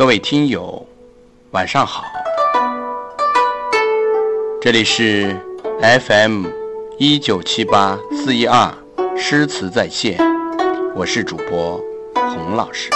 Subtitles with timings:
[0.00, 0.86] 各位听友，
[1.50, 2.04] 晚上好，
[4.58, 5.36] 这里是
[5.82, 6.46] FM
[6.96, 8.72] 一九七八四一二
[9.14, 10.18] 诗词在线，
[10.96, 11.78] 我是主播
[12.14, 12.88] 洪老师。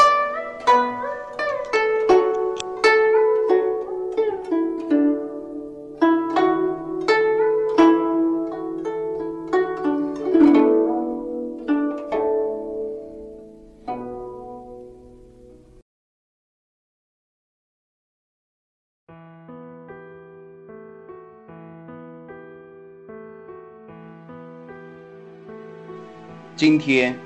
[26.57, 27.19] 今天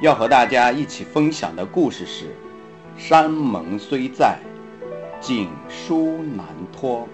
[0.00, 2.26] 要和大家一起分享的故事是：
[2.96, 4.38] 山盟虽在，
[5.20, 7.08] 锦书难托。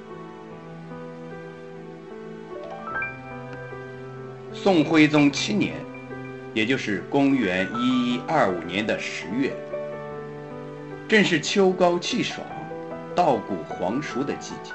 [4.53, 5.77] 宋徽宗七年，
[6.53, 9.57] 也就是公元一一二五年的十月，
[11.09, 12.47] 正是秋高气爽、
[13.15, 14.73] 稻谷黄熟的季节，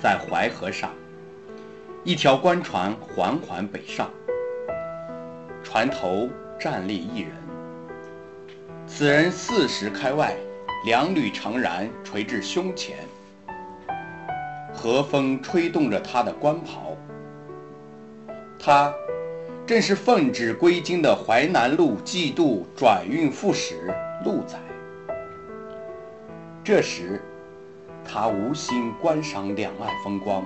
[0.00, 0.90] 在淮河上。
[2.06, 4.10] 一条官船缓缓北上，
[5.62, 6.28] 船头
[6.60, 7.30] 站立一人。
[8.86, 10.36] 此人四十开外，
[10.84, 12.98] 两缕长髯垂至胸前，
[14.70, 16.94] 和风吹动着他的官袍。
[18.58, 18.92] 他
[19.64, 23.90] 正是奉旨归京的淮南路季度转运副使
[24.26, 24.58] 陆载。
[26.62, 27.22] 这时，
[28.04, 30.44] 他无心观赏两岸风光。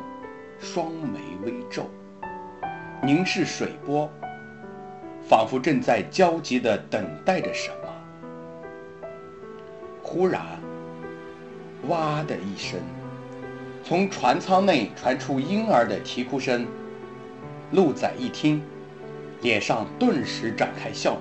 [0.60, 1.88] 双眉微皱，
[3.02, 4.10] 凝视水波，
[5.28, 9.08] 仿佛正在焦急地等待着什么。
[10.02, 10.42] 忽然，
[11.86, 12.80] 哇的一声，
[13.84, 16.66] 从船舱内传出婴儿的啼哭声。
[17.70, 18.60] 陆仔一听，
[19.42, 21.20] 脸上顿时展开笑容，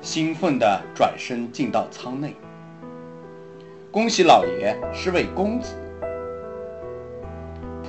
[0.00, 2.36] 兴奋地转身进到舱内。
[3.90, 5.74] 恭喜老爷，是位公子。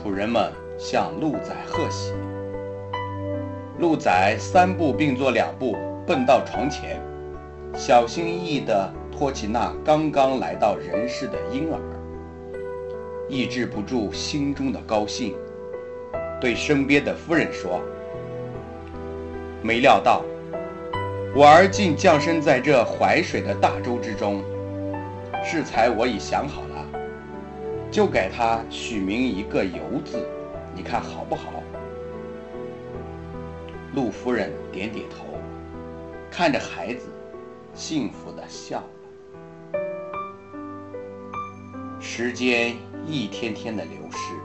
[0.10, 2.14] 主人们向鹿仔贺喜。
[3.78, 5.78] 鹿仔三步并作两步
[6.08, 7.00] 奔到床前，
[7.76, 11.80] 小心翼翼地托起那刚刚来到人世的婴儿，
[13.28, 15.36] 抑制不住心中的高兴，
[16.42, 17.80] 对身边的夫人说
[19.62, 20.24] ：“没料到，
[21.36, 24.42] 我儿竟降生在这淮水的大洲之中，
[25.44, 26.64] 适才我已想好。”
[27.92, 30.28] 就给他取名一个“游”字，
[30.76, 31.64] 你看好不好？
[33.96, 35.26] 陆夫人点点头，
[36.30, 37.10] 看着孩子，
[37.74, 39.80] 幸福的笑了。
[42.00, 42.76] 时间
[43.08, 44.36] 一天天的流逝，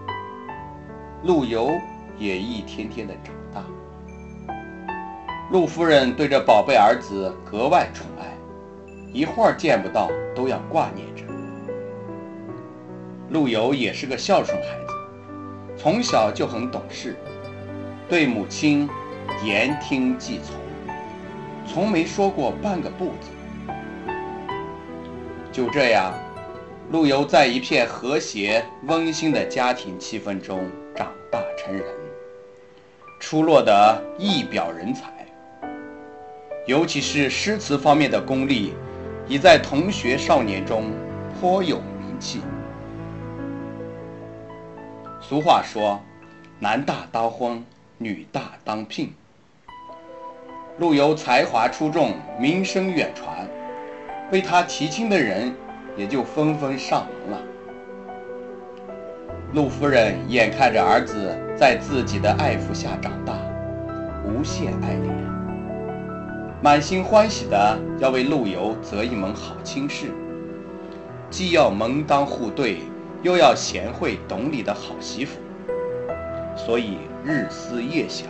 [1.25, 1.71] 陆游
[2.19, 3.63] 也一天天的长大。
[5.53, 8.35] 陆夫人对这宝贝儿子格外宠爱，
[9.13, 11.24] 一会儿见不到都要挂念着。
[13.35, 14.95] 陆游也是个孝顺孩子，
[15.77, 17.17] 从小就很懂事，
[18.09, 18.89] 对母亲
[19.45, 20.55] 言听计从，
[21.67, 23.75] 从没说过半个不字。
[25.51, 26.15] 就这样，
[26.93, 31.85] 陆游在一片和谐温馨的家庭气氛中长大成人，
[33.19, 35.11] 出落得一表人才。
[36.69, 38.75] 尤其是诗词方面的功力，
[39.27, 40.93] 已在同学少年中
[41.41, 42.41] 颇有名气。
[45.27, 45.99] 俗话说
[46.61, 47.65] ：“男大当婚，
[47.97, 49.11] 女大当聘。”
[50.77, 53.49] 陆游才华出众，名声远传，
[54.31, 55.55] 为他提亲的人
[55.97, 57.43] 也就纷纷上门了。
[59.55, 63.33] 陆夫人眼看着儿子在自己的爱抚下长大，
[64.27, 65.09] 无限爱怜，
[66.61, 70.09] 满心欢喜的要为陆游择一门好亲事，
[71.31, 72.83] 既要门当户对。
[73.25, 75.41] 又要贤惠懂礼的好媳妇，
[76.55, 78.29] 所以日思夜想，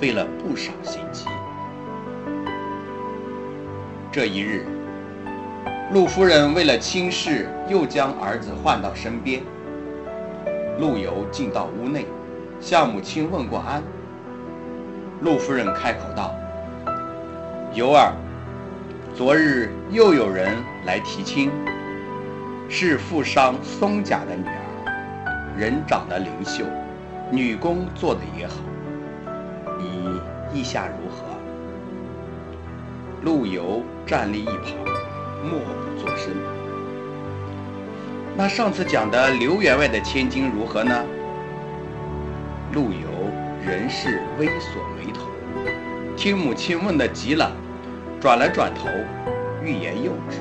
[0.00, 1.26] 费了不少心机。
[4.10, 4.66] 这一日，
[5.92, 9.40] 陆夫人为了亲事，又将儿子唤到身边。
[10.80, 12.04] 陆游进到屋内，
[12.60, 13.80] 向母亲问过安。
[15.20, 16.34] 陆夫人开口道
[17.72, 18.12] ：“游儿，
[19.14, 20.52] 昨日又有人
[20.84, 21.48] 来提亲。”
[22.74, 26.64] 是富商松甲的女儿，人长得灵秀，
[27.30, 28.54] 女工做的也好。
[29.78, 30.18] 你
[30.54, 31.22] 意下如何？
[33.20, 34.72] 陆游站立一旁，
[35.44, 36.32] 默不作声。
[38.34, 41.04] 那上次讲的刘员外的千金如何呢？
[42.72, 43.06] 陆游
[43.66, 45.28] 仍是微锁眉头，
[46.16, 47.52] 听母亲问的急了，
[48.18, 48.88] 转了转头，
[49.62, 50.38] 欲言又止。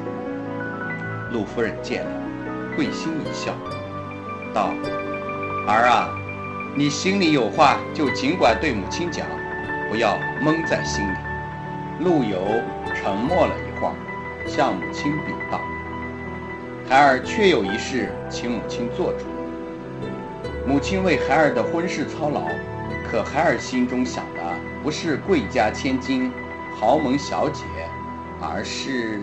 [1.32, 2.12] 陆夫人见了，
[2.76, 3.54] 会心一笑，
[4.54, 4.74] 道
[5.66, 6.10] ：“儿啊，
[6.76, 9.26] 你心里有话就尽管对母亲讲，
[9.90, 11.18] 不要闷在心里。”
[12.04, 12.38] 陆游
[12.94, 13.96] 沉默了一会儿，
[14.46, 15.62] 向母亲禀道
[16.90, 19.26] ：“孩儿确有一事，请母亲做主。
[20.68, 22.42] 母亲为孩儿的婚事操劳，
[23.10, 24.42] 可孩儿心中想的
[24.84, 26.30] 不是贵家千金、
[26.78, 27.64] 豪门小姐，
[28.42, 29.22] 而是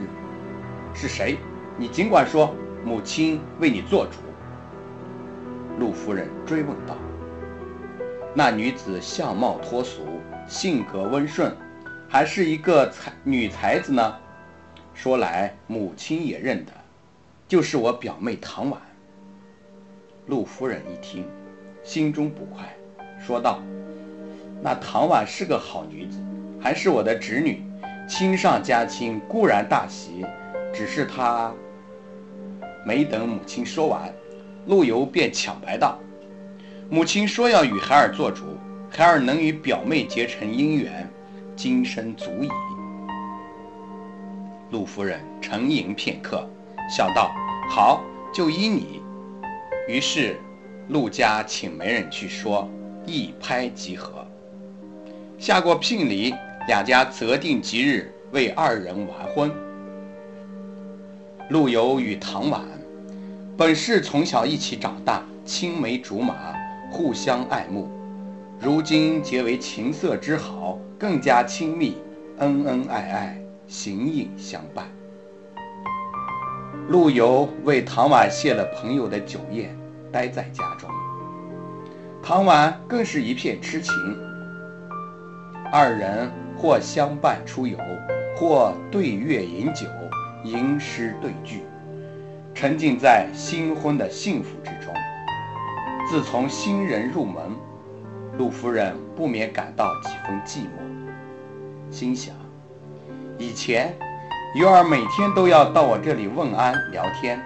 [0.95, 1.37] 是谁？”
[1.81, 2.53] 你尽管说，
[2.85, 4.19] 母亲为你做主。
[5.79, 6.97] 陆夫人追问道
[8.35, 10.03] ：“那女子相貌脱俗，
[10.49, 11.57] 性格温顺，
[12.09, 14.17] 还是一个才女才子呢？”
[14.93, 16.73] 说来母亲也认得，
[17.47, 18.81] 就是我表妹唐婉。
[20.27, 21.25] 陆夫人一听，
[21.85, 22.69] 心中不快，
[23.25, 23.61] 说道
[24.61, 26.19] ：“那唐婉是个好女子，
[26.61, 27.63] 还是我的侄女，
[28.09, 30.27] 亲上加亲固然大喜，
[30.75, 31.55] 只是她……”
[32.89, 34.11] 没等母亲说完，
[34.65, 35.99] 陆游便抢白道
[36.89, 38.45] ：“母亲说要与孩儿做主，
[38.89, 41.07] 孩儿能与表妹结成姻缘，
[41.55, 42.49] 今生足矣。”
[44.73, 46.49] 陆夫人沉吟片刻，
[46.91, 47.31] 笑道
[47.69, 48.03] ：“好，
[48.33, 49.03] 就依你。”
[49.87, 50.41] 于是
[50.89, 52.67] 陆家请媒人去说，
[53.05, 54.27] 一拍即合。
[55.39, 56.35] 下过聘礼，
[56.67, 59.53] 两家择定吉日为二人完婚。
[61.51, 62.63] 陆游与唐婉。
[63.59, 66.55] 本是从小一起长大，青梅竹马，
[66.93, 67.91] 互相爱慕。
[68.61, 71.97] 如今结为情色之好，更加亲密，
[72.39, 74.87] 恩恩爱爱，形影相伴。
[76.87, 79.77] 陆游为唐婉谢了朋友的酒宴，
[80.13, 80.89] 待在家中。
[82.23, 83.93] 唐婉更是一片痴情，
[85.73, 87.77] 二人或相伴出游，
[88.37, 89.89] 或对月饮酒，
[90.45, 91.63] 吟诗对句。
[92.59, 94.93] 沉浸在新婚的幸福之中。
[96.11, 97.55] 自从新人入门，
[98.37, 102.35] 陆夫人不免感到几分寂寞，心想：
[103.39, 103.97] 以前
[104.57, 107.41] 尤儿每天都要到我这里问安聊天，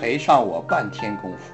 [0.00, 1.52] 陪上我半天功夫。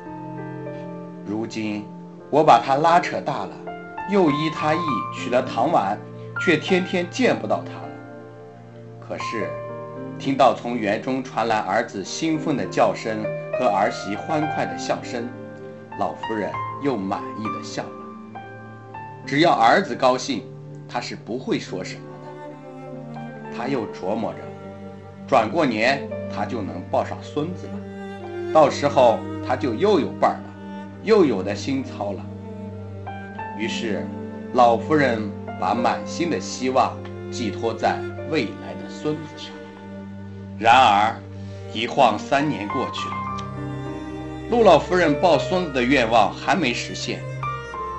[1.27, 1.85] 如今
[2.31, 3.51] 我把他拉扯大了，
[4.09, 4.81] 又依他意
[5.13, 5.99] 娶了唐婉，
[6.45, 7.89] 却天天见不到他了。
[9.01, 9.51] 可是。
[10.23, 13.25] 听到从园中传来儿子兴奋的叫声
[13.59, 15.29] 和儿媳欢快的笑声，
[15.99, 16.49] 老夫人
[16.81, 18.41] 又满意的笑了。
[19.27, 20.45] 只要儿子高兴，
[20.89, 23.21] 她是不会说什么的。
[23.57, 24.39] 她又琢磨着，
[25.27, 30.55] 转过年她就能抱上孙子了，到时候她就又有伴了，
[31.03, 32.25] 又有的心操了。
[33.59, 34.07] 于是，
[34.53, 35.21] 老夫人
[35.59, 36.97] 把满心的希望
[37.29, 37.99] 寄托在
[38.31, 39.53] 未来的孙子上。
[40.63, 41.17] 然而，
[41.75, 43.17] 一晃三年过去了，
[44.49, 47.21] 陆老夫人抱孙子的愿望还没实现。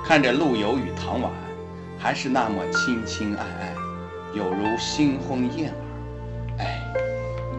[0.02, 1.30] 看着陆游与唐婉，
[1.98, 3.74] 还是那么亲亲爱爱，
[4.32, 6.64] 有如新婚燕尔。
[6.64, 6.80] 哎，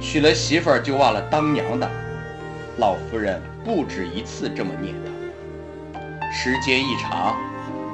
[0.01, 1.87] 娶了媳妇儿就忘了当娘的，
[2.79, 6.33] 老夫人不止一次这么念叨。
[6.33, 7.37] 时间一长，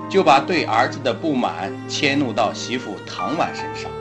[0.10, 3.92] 就把对儿子的不满迁怒到媳妇唐婉身上。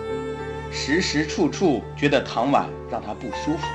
[0.71, 3.67] 时时处处觉得唐婉让他不舒服，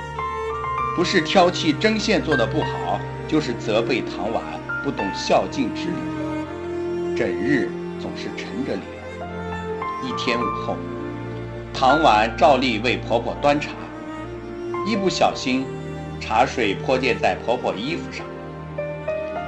[0.96, 2.98] 不是挑剔针线做的不好，
[3.28, 4.42] 就是责备唐婉
[4.82, 8.82] 不懂孝敬之礼，整日总是沉着脸。
[10.02, 10.76] 一天午后，
[11.74, 13.72] 唐婉照例为婆婆端茶，
[14.86, 15.66] 一不小心，
[16.18, 18.24] 茶水泼溅在婆婆衣服上。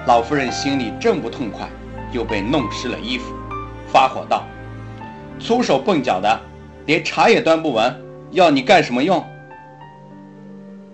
[0.07, 1.69] 老夫人心里正不痛快，
[2.13, 3.35] 又被弄湿了衣服，
[3.91, 4.47] 发火道
[5.41, 6.41] ：“粗手笨脚的！”
[6.89, 7.95] 连茶也端不稳，
[8.31, 9.23] 要你干什么用？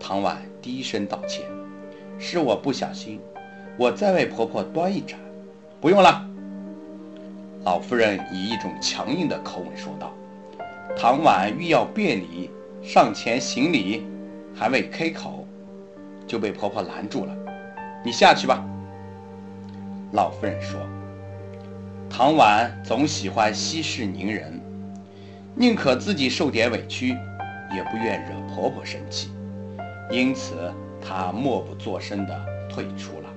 [0.00, 1.46] 唐婉低声道歉
[2.18, 3.20] ：“是我不小心，
[3.78, 5.16] 我再为婆婆端一盏。”
[5.80, 6.28] 不用了。
[7.62, 10.12] 老夫人以一种强硬的口吻说道。
[10.96, 12.50] 唐婉欲要辩礼，
[12.82, 14.04] 上前行礼，
[14.52, 15.46] 还未开口，
[16.26, 17.32] 就被婆婆拦住了
[18.04, 18.64] ：“你下去吧。”
[20.10, 20.80] 老夫人说
[22.10, 24.60] ：“唐婉总喜欢息事宁人。”
[25.56, 27.10] 宁可自己受点委屈，
[27.74, 29.30] 也不愿惹婆婆生气，
[30.10, 32.34] 因此她默不作声地
[32.68, 33.30] 退出了。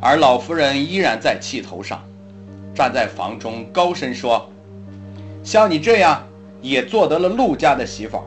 [0.00, 2.04] 而老夫人依然在气头上，
[2.74, 4.46] 站在房中高声说
[5.42, 6.22] ：“像你这样
[6.60, 8.22] 也做得了陆家的媳妇，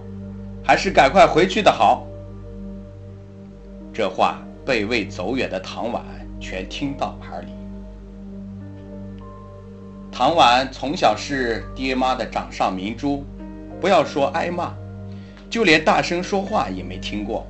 [0.63, 2.07] 还是赶快回去的好。”
[3.93, 6.03] 这话被未走远的唐婉
[6.39, 7.56] 全听到耳里。
[10.17, 13.23] 唐婉从小是爹妈的掌上明珠，
[13.79, 14.73] 不要说挨骂，
[15.47, 17.45] 就连大声说话也没听过。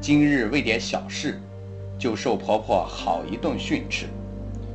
[0.00, 1.38] 今日为点小事，
[1.98, 4.06] 就受婆婆好一顿训斥，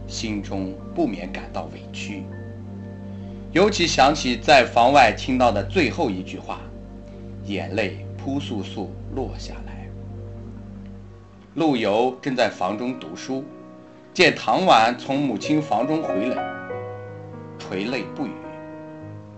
[0.05, 2.24] 心中不免感到委屈。
[3.51, 6.60] 尤其想起在房外听到的最后一句话，
[7.46, 9.88] 眼泪扑簌簌落下来。
[11.55, 13.43] 陆游正在房中读书，
[14.13, 16.61] 见唐婉从母亲房中回来，
[17.71, 18.31] 垂泪不语，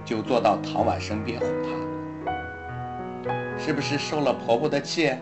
[0.03, 5.13] 就坐到唐婉身边哄她：“是不是受了婆婆的气？”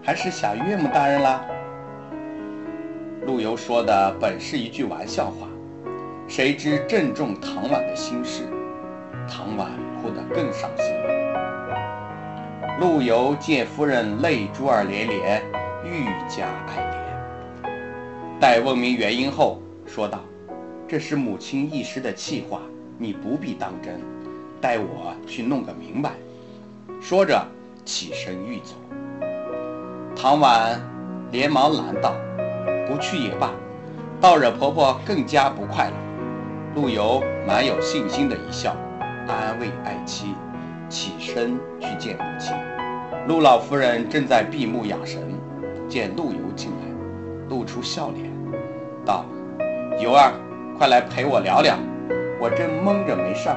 [0.00, 1.44] 还是想岳母大人啦。
[3.26, 5.48] 陆游说的本是一句玩笑话，
[6.28, 8.44] 谁知正中唐婉的心事，
[9.28, 9.68] 唐婉
[10.00, 10.94] 哭得更伤心。
[12.78, 15.42] 陆游见夫人泪珠儿连连，
[15.84, 16.78] 愈加爱
[17.64, 18.38] 怜。
[18.38, 20.20] 待问明原因后，说道
[20.88, 22.60] ：“这是母亲一时的气话，
[22.96, 24.00] 你不必当真，
[24.60, 26.12] 待我去弄个明白。”
[27.02, 27.44] 说着
[27.84, 28.74] 起身欲走。
[30.14, 30.80] 唐婉
[31.32, 32.14] 连忙拦道
[32.86, 33.50] ：“不去也罢，
[34.20, 35.96] 倒惹婆婆更加不快了。”
[36.76, 38.76] 陆游满有信心的一笑，
[39.26, 40.34] 安慰爱妻，
[40.88, 42.54] 起身去见母亲。
[43.26, 45.20] 陆老夫人正在闭目养神，
[45.88, 48.30] 见陆游进来，露出笑脸，
[49.04, 49.24] 道
[50.00, 50.32] ：“游儿，
[50.78, 51.78] 快来陪我聊聊，
[52.38, 53.56] 我正蒙着没事儿。”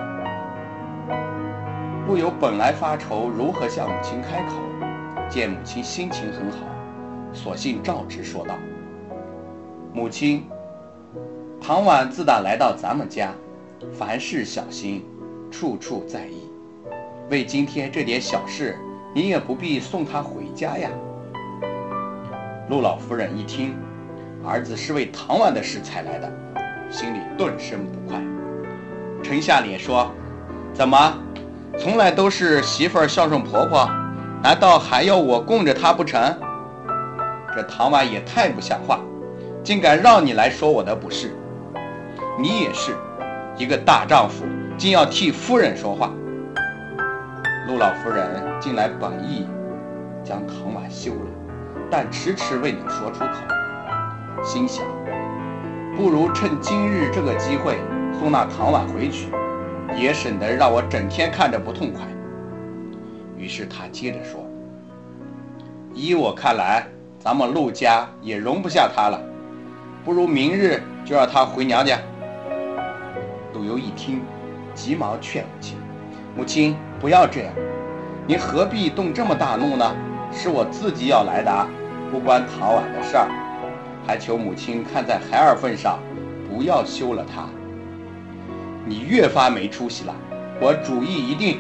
[2.08, 4.56] 陆游本来发愁如何向母亲开口。
[5.30, 6.60] 见母亲心情很好，
[7.34, 8.56] 索性照直说道
[9.94, 10.48] ：“母亲，
[11.62, 13.34] 唐婉自打来到咱们家，
[13.94, 15.06] 凡事小心，
[15.52, 16.50] 处处在意。
[17.30, 18.76] 为今天这点小事，
[19.14, 20.90] 你也不必送她回家呀。”
[22.70, 23.76] 陆老夫人一听，
[24.44, 26.32] 儿子是为唐婉的事才来的，
[26.90, 28.20] 心里顿生不快，
[29.24, 30.12] 沉下脸说
[30.74, 31.14] ：“怎么，
[31.78, 33.90] 从来都是媳妇儿孝顺婆婆？”
[34.42, 36.20] 难道还要我供着她不成？
[37.54, 39.00] 这唐婉也太不像话，
[39.64, 41.36] 竟敢让你来说我的不是。
[42.40, 42.96] 你也是
[43.58, 44.46] 一个大丈夫，
[44.78, 46.10] 竟要替夫人说话。
[47.68, 49.48] 陆老夫人近来本意
[50.24, 51.30] 将唐婉休了，
[51.92, 54.86] 但迟迟未能说出口，心想
[56.00, 57.78] 不如趁今日这个机会
[58.18, 59.28] 送那唐婉回去，
[59.98, 62.04] 也省得让我整天看着不痛快。
[63.38, 64.48] 于是他接着说
[65.94, 66.88] ：“依我看来，
[67.20, 69.22] 咱们陆家也容不下她了，
[70.06, 72.00] 不如明日就让她回娘家。”
[73.54, 74.22] 陆游一听，
[74.74, 75.78] 急忙劝母亲
[76.34, 77.54] ：“母亲不要这样，
[78.26, 79.94] 您何必动这么大怒呢？
[80.32, 81.68] 是我自己要来的，
[82.10, 83.28] 不关唐婉的事儿，
[84.10, 86.00] 还求母亲看在孩儿份上，
[86.50, 87.48] 不要休了他。
[88.84, 90.16] 你越发没出息了，
[90.60, 91.60] 我主意一定。”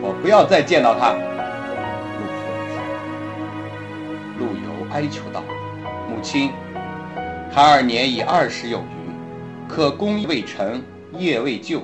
[0.00, 1.10] 我不要再见到他。
[1.10, 2.46] 陆夫
[2.78, 2.86] 人
[4.38, 5.42] ：“陆游哀求道
[6.08, 6.52] ：‘母亲，
[7.50, 9.10] 孩儿年已二十有余，
[9.68, 10.80] 可功未成，
[11.18, 11.82] 业未就，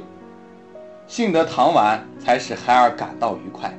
[1.09, 3.77] 幸得唐婉才使孩儿感到愉快。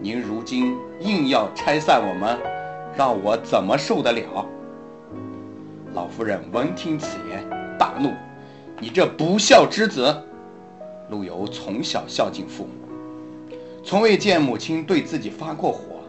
[0.00, 2.36] 您如今硬要拆散我们，
[2.96, 4.44] 让我怎么受得了？’
[5.98, 7.44] 老夫人闻听此言，
[7.76, 8.12] 大怒
[8.78, 10.16] ：‘你这不孝之子！’
[11.10, 13.50] 陆游从小孝敬父母。”
[13.84, 16.04] 从未见母亲对自己发过火，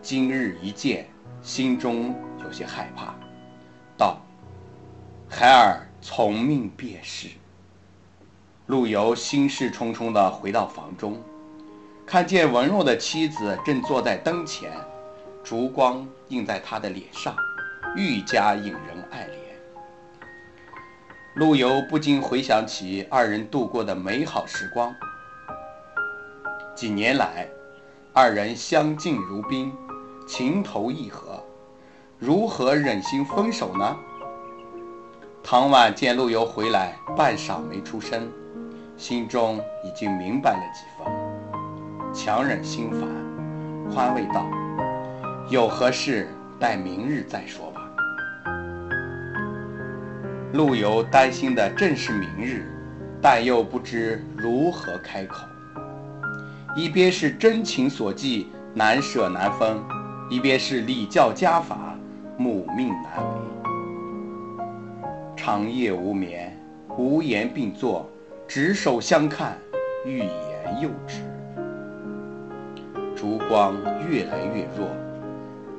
[0.00, 1.08] 今日一见，
[1.42, 3.12] 心中有些害怕，
[3.98, 4.20] 道
[5.28, 7.26] ：“孩儿从命便是。”
[8.66, 11.20] 陆游心事重重地回到房中，
[12.06, 14.70] 看见文弱的妻子正坐在灯前，
[15.42, 17.34] 烛光映在他的脸上，
[17.96, 19.36] 愈加引人爱怜。
[21.34, 24.94] 陆游不禁回想起二人度过的美好时光。
[26.74, 27.48] 几年来，
[28.12, 29.72] 二人相敬如宾，
[30.26, 31.42] 情投意合，
[32.18, 33.96] 如何忍心分手呢？
[35.42, 38.30] 唐婉见陆游回来，半晌没出声，
[38.96, 43.00] 心中已经明白了几分，强忍心烦，
[43.92, 44.46] 宽慰道
[45.50, 46.28] ：“有何事，
[46.60, 47.71] 待明日再说。”
[50.52, 52.66] 陆游担心的正是明日，
[53.22, 55.46] 但又不知如何开口。
[56.76, 59.78] 一边是真情所寄，难舍难分；
[60.28, 61.96] 一边是礼教家法，
[62.36, 63.40] 母命难违。
[65.34, 66.54] 长夜无眠，
[66.98, 68.06] 无言并坐，
[68.46, 69.56] 执手相看，
[70.04, 70.28] 欲言
[70.82, 71.22] 又止。
[73.16, 73.74] 烛光
[74.06, 74.86] 越来越弱，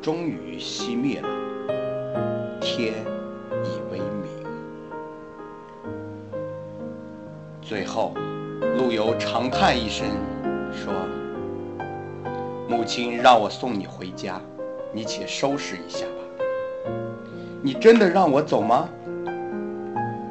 [0.02, 1.30] 终于熄灭了，
[2.60, 2.94] 天
[7.74, 8.14] 最后，
[8.78, 10.06] 陆游长叹一声。
[10.72, 10.94] 说
[12.70, 14.40] ：“母亲让我送你回家，
[14.94, 16.92] 你且收拾一下吧。
[17.64, 18.88] 你真的让我走吗？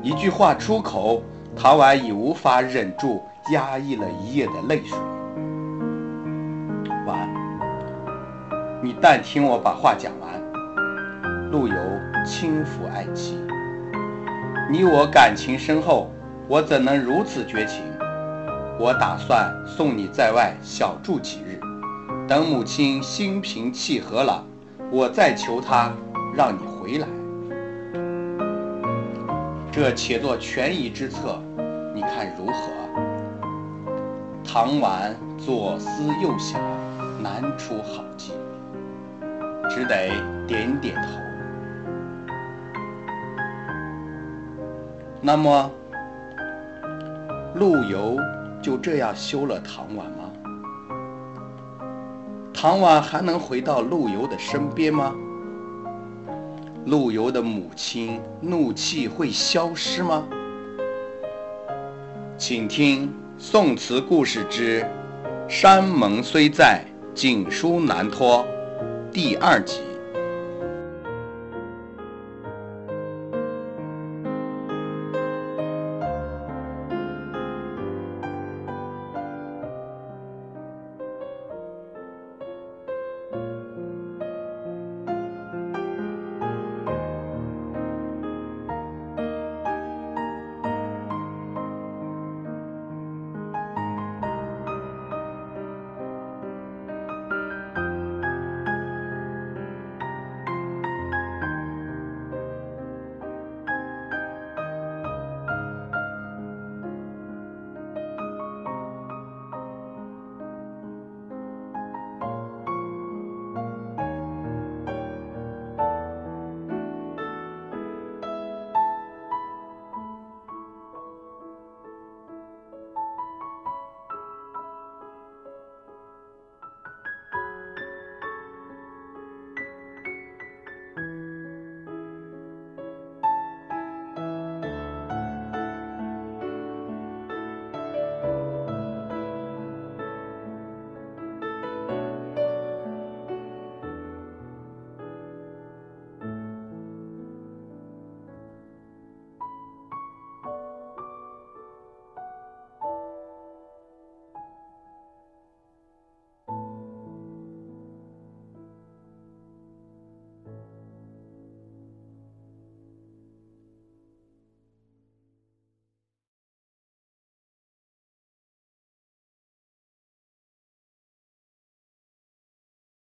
[0.04, 1.20] 一句话出口，
[1.56, 3.20] 唐婉已无法忍住
[3.52, 4.96] 压抑了一夜的泪水。
[7.04, 7.28] 婉，
[8.80, 11.50] 你但听我把话讲完。
[11.50, 11.74] 陆游
[12.24, 13.36] 轻抚爱妻，
[14.70, 16.08] 你我感情深厚，
[16.48, 17.82] 我怎能如此绝情？
[18.78, 21.60] 我打算送你在外小住几日，
[22.26, 24.44] 等母亲心平气和了，
[24.90, 25.92] 我再求她
[26.34, 27.06] 让你回来。
[29.70, 31.40] 这且作权宜之策，
[31.94, 32.52] 你看如何？
[34.44, 36.60] 唐婉左思右想，
[37.22, 38.32] 难出好计，
[39.70, 40.10] 只得
[40.46, 41.02] 点点头。
[45.20, 45.70] 那么，
[47.54, 48.16] 陆游
[48.62, 50.30] 就这样休了唐婉吗？
[52.54, 55.14] 唐婉还能回到陆游的身边吗？
[56.86, 60.24] 陆游的母亲怒气会消失吗？
[62.38, 64.80] 请听宋词故事之
[65.48, 68.44] 《山盟虽在，锦书难托》
[69.12, 69.91] 第二集。